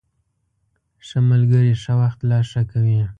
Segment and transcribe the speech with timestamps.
[1.07, 2.99] ښه ملګري ښه وخت لا ښه کوي.